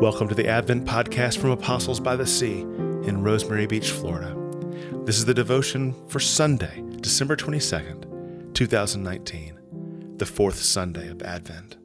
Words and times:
Welcome 0.00 0.28
to 0.28 0.34
the 0.34 0.48
Advent 0.48 0.86
podcast 0.86 1.36
from 1.36 1.50
Apostles 1.50 2.00
by 2.00 2.16
the 2.16 2.26
Sea 2.26 2.60
in 2.60 3.22
Rosemary 3.22 3.66
Beach, 3.66 3.90
Florida. 3.90 4.34
This 5.04 5.18
is 5.18 5.26
the 5.26 5.34
devotion 5.34 5.94
for 6.08 6.18
Sunday, 6.18 6.82
December 7.02 7.36
22nd, 7.36 8.54
2019, 8.54 10.16
the 10.16 10.24
fourth 10.24 10.58
Sunday 10.58 11.08
of 11.08 11.20
Advent. 11.20 11.76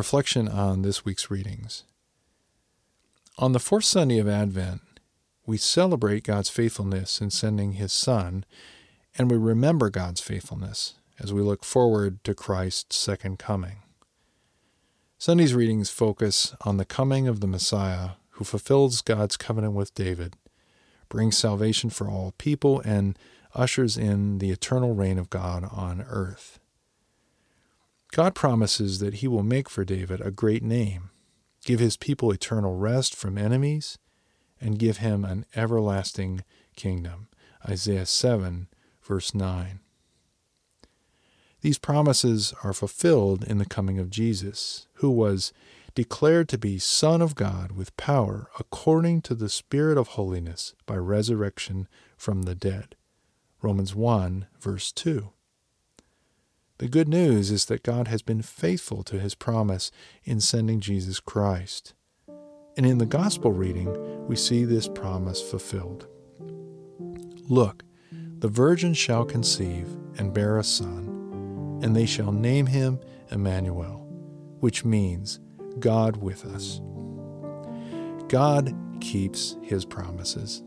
Reflection 0.00 0.48
on 0.48 0.80
this 0.80 1.04
week's 1.04 1.30
readings. 1.30 1.84
On 3.36 3.52
the 3.52 3.58
fourth 3.58 3.84
Sunday 3.84 4.16
of 4.16 4.26
Advent, 4.26 4.80
we 5.44 5.58
celebrate 5.58 6.24
God's 6.24 6.48
faithfulness 6.48 7.20
in 7.20 7.28
sending 7.28 7.72
His 7.72 7.92
Son, 7.92 8.46
and 9.18 9.30
we 9.30 9.36
remember 9.36 9.90
God's 9.90 10.22
faithfulness 10.22 10.94
as 11.18 11.34
we 11.34 11.42
look 11.42 11.64
forward 11.66 12.24
to 12.24 12.34
Christ's 12.34 12.96
second 12.96 13.38
coming. 13.38 13.82
Sunday's 15.18 15.52
readings 15.52 15.90
focus 15.90 16.54
on 16.62 16.78
the 16.78 16.86
coming 16.86 17.28
of 17.28 17.40
the 17.40 17.46
Messiah 17.46 18.12
who 18.30 18.44
fulfills 18.44 19.02
God's 19.02 19.36
covenant 19.36 19.74
with 19.74 19.94
David, 19.94 20.34
brings 21.10 21.36
salvation 21.36 21.90
for 21.90 22.08
all 22.08 22.32
people, 22.38 22.80
and 22.86 23.18
ushers 23.54 23.98
in 23.98 24.38
the 24.38 24.50
eternal 24.50 24.94
reign 24.94 25.18
of 25.18 25.28
God 25.28 25.68
on 25.70 26.00
earth. 26.08 26.58
God 28.12 28.34
promises 28.34 28.98
that 28.98 29.14
he 29.14 29.28
will 29.28 29.42
make 29.42 29.68
for 29.68 29.84
David 29.84 30.20
a 30.20 30.32
great 30.32 30.62
name, 30.62 31.10
give 31.64 31.78
his 31.78 31.96
people 31.96 32.32
eternal 32.32 32.76
rest 32.76 33.14
from 33.14 33.38
enemies, 33.38 33.98
and 34.60 34.78
give 34.78 34.98
him 34.98 35.24
an 35.24 35.46
everlasting 35.54 36.44
kingdom. 36.76 37.28
Isaiah 37.68 38.06
7, 38.06 38.68
verse 39.02 39.34
9. 39.34 39.80
These 41.60 41.78
promises 41.78 42.54
are 42.64 42.72
fulfilled 42.72 43.44
in 43.44 43.58
the 43.58 43.66
coming 43.66 43.98
of 43.98 44.10
Jesus, 44.10 44.86
who 44.94 45.10
was 45.10 45.52
declared 45.94 46.48
to 46.48 46.58
be 46.58 46.78
Son 46.78 47.20
of 47.20 47.34
God 47.34 47.72
with 47.72 47.96
power 47.96 48.48
according 48.58 49.22
to 49.22 49.34
the 49.34 49.48
Spirit 49.48 49.98
of 49.98 50.08
holiness 50.08 50.74
by 50.86 50.96
resurrection 50.96 51.86
from 52.16 52.42
the 52.42 52.54
dead. 52.54 52.96
Romans 53.62 53.94
1, 53.94 54.46
verse 54.58 54.90
2. 54.92 55.32
The 56.80 56.88
good 56.88 57.08
news 57.08 57.50
is 57.50 57.66
that 57.66 57.82
God 57.82 58.08
has 58.08 58.22
been 58.22 58.40
faithful 58.40 59.02
to 59.02 59.20
his 59.20 59.34
promise 59.34 59.90
in 60.24 60.40
sending 60.40 60.80
Jesus 60.80 61.20
Christ. 61.20 61.92
And 62.74 62.86
in 62.86 62.96
the 62.96 63.04
gospel 63.04 63.52
reading, 63.52 64.26
we 64.26 64.34
see 64.34 64.64
this 64.64 64.88
promise 64.88 65.42
fulfilled. 65.42 66.06
Look, 67.50 67.84
the 68.38 68.48
virgin 68.48 68.94
shall 68.94 69.26
conceive 69.26 69.94
and 70.16 70.32
bear 70.32 70.56
a 70.56 70.64
son, 70.64 71.80
and 71.82 71.94
they 71.94 72.06
shall 72.06 72.32
name 72.32 72.64
him 72.64 72.98
Emmanuel, 73.30 73.98
which 74.60 74.82
means 74.82 75.38
God 75.80 76.16
with 76.16 76.46
us. 76.46 76.80
God 78.28 78.74
keeps 79.02 79.58
his 79.60 79.84
promises. 79.84 80.62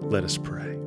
Let 0.00 0.24
us 0.24 0.36
pray. 0.36 0.85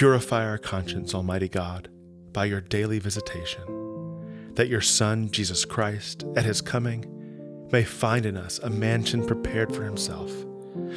Purify 0.00 0.46
our 0.46 0.56
conscience, 0.56 1.14
Almighty 1.14 1.46
God, 1.46 1.90
by 2.32 2.46
your 2.46 2.62
daily 2.62 2.98
visitation, 2.98 4.54
that 4.54 4.66
your 4.66 4.80
Son, 4.80 5.30
Jesus 5.30 5.66
Christ, 5.66 6.24
at 6.36 6.46
his 6.46 6.62
coming, 6.62 7.68
may 7.70 7.84
find 7.84 8.24
in 8.24 8.34
us 8.34 8.58
a 8.60 8.70
mansion 8.70 9.26
prepared 9.26 9.70
for 9.70 9.84
himself, 9.84 10.30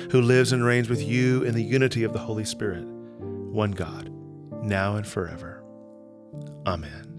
who 0.10 0.22
lives 0.22 0.54
and 0.54 0.64
reigns 0.64 0.88
with 0.88 1.04
you 1.04 1.44
in 1.44 1.54
the 1.54 1.62
unity 1.62 2.06
of 2.06 2.14
the 2.14 2.20
Holy 2.20 2.46
Spirit, 2.46 2.86
one 2.86 3.72
God, 3.72 4.10
now 4.64 4.96
and 4.96 5.06
forever. 5.06 5.62
Amen. 6.66 7.13